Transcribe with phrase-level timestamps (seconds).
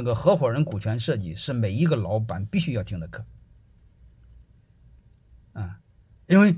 [0.00, 3.26] 那个合伙人股权设计是每一个老板必须要听的课，
[5.52, 5.80] 啊，
[6.26, 6.56] 因为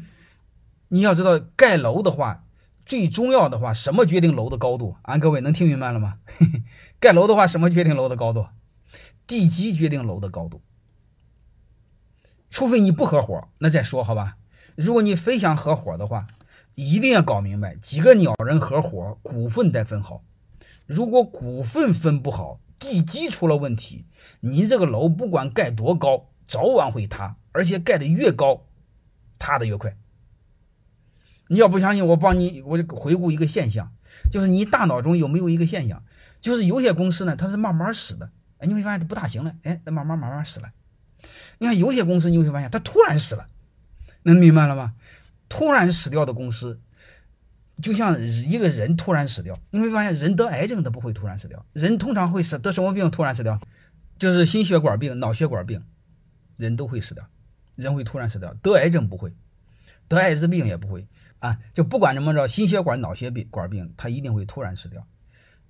[0.87, 2.44] 你要知道盖楼的话，
[2.86, 4.94] 最重要的话，什么决定楼的高度？
[5.02, 6.20] 啊，各位能听明白了吗？
[7.00, 8.46] 盖楼的话，什么决定楼的高度？
[9.27, 10.62] 地基决定楼的高度。
[12.48, 14.36] 除非你不合伙，那再说好吧。
[14.77, 16.29] 如果你非想合伙的话，
[16.77, 20.22] 一定要搞明白几个鸟人合伙，股份得分好。
[20.86, 24.06] 如果股份分不好，地基出了问题，
[24.40, 28.66] 你这个楼不管盖多高，早晚会塌，而且盖的越高，
[29.38, 29.96] 塌的越快。
[31.46, 33.92] 你要不相信，我帮你，我就回顾一个现象，
[34.32, 36.02] 就是你大脑中有没有一个现象，
[36.40, 40.73] 就是有些公司呢，它是慢慢死的，哎，你会发现它不大行了，哎，它慢慢慢慢死了。
[41.59, 43.46] 你看有些公司，你会发现它突然死了，
[44.24, 44.95] 能明白了吗？
[45.48, 46.80] 突然死掉的公司。
[47.80, 53.60] 就像一个人突然死掉，你会发现人得癌症他不会突然死掉，人通常会死得什么病突然死掉，
[54.18, 55.82] 就是心血管病、脑血管病，
[56.56, 57.26] 人都会死掉，
[57.74, 58.54] 人会突然死掉。
[58.54, 59.34] 得癌症不会，
[60.06, 65.07] 得艾滋病也不会啊，就不管怎么着，心血管、脑血管病他一定会突然死掉。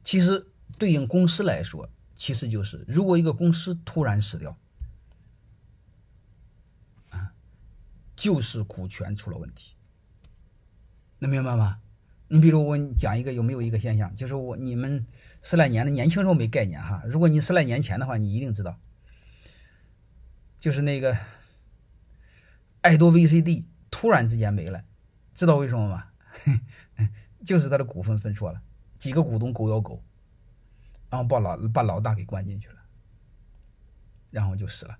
[0.04, 4.58] 其实对应公司来说，其实就是如果一个公司突然死掉，
[7.10, 7.32] 啊，
[8.16, 9.72] 就是股权出了问题，
[11.20, 11.78] 能明白吗？
[12.32, 15.06] 你比如我讲一个有没有一个现象，就是我你们
[15.42, 18.78] 十来年的年轻时候没概念哈，如果你十来年前的话，你一定知道，
[20.58, 21.14] 就是那个
[22.80, 24.82] 爱多 VCD 突然之间没了，
[25.34, 26.06] 知道为什么吗？
[27.44, 28.62] 就是他的股份分错了，
[28.98, 30.02] 几个股东狗咬狗，
[31.10, 32.76] 然后把老把老大给关进去了，
[34.30, 34.98] 然后就死了，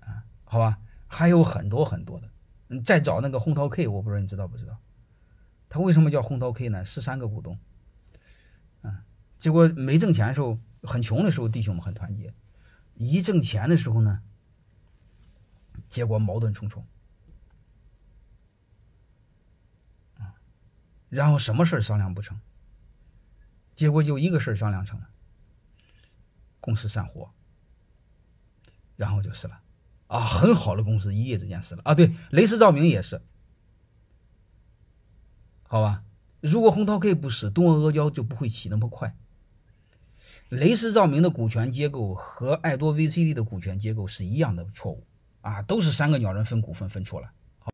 [0.00, 2.30] 啊，好吧，还有很多很多的。
[2.68, 4.78] 你再找那个红桃 K，我不知道你知道不知道？
[5.68, 6.84] 他为什么叫红桃 K 呢？
[6.84, 7.58] 十三个股东，
[8.82, 9.02] 嗯，
[9.40, 12.30] 结果没挣钱的时候，很穷的时候，弟兄们很团结；
[12.94, 14.22] 一挣钱的时候呢，
[15.88, 16.86] 结果矛盾重重，
[21.08, 22.40] 然后什么事商量不成，
[23.74, 25.08] 结果就一个事商量成了，
[26.60, 27.32] 公司散伙，
[28.96, 29.60] 然后就是了。
[30.06, 31.94] 啊，很好的公司一夜之间死了啊！
[31.94, 33.22] 对，雷士照明也是，
[35.62, 36.02] 好吧？
[36.40, 39.16] 如果红桃 K 不死，东阿阿胶就不会起那么快。
[40.50, 45.06] 雷士照明的股权结构和爱多 VCD 的股权结构是一样的错误
[45.40, 47.30] 啊，都是三个鸟人分股份分错了。